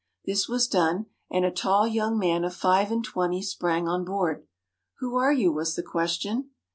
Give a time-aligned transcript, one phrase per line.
[0.25, 4.47] This was done, and a tall young man of five and twenty sprang on board.
[4.97, 6.49] "Who are you?" was the question.